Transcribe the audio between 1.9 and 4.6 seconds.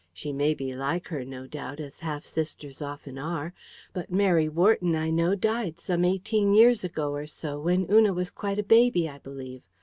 half sisters often are. But Mary